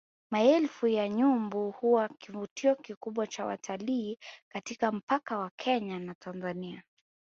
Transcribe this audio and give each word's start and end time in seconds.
Maelfu 0.31 0.87
ya 0.87 1.09
nyumbu 1.09 1.71
huwa 1.71 2.09
kivutio 2.09 2.75
kikubwa 2.75 3.27
cha 3.27 3.45
watalii 3.45 4.17
katika 4.49 4.91
mpaka 4.91 5.37
wa 5.37 5.51
Kenya 5.57 5.99
na 5.99 6.13
Tanzania 6.15 6.83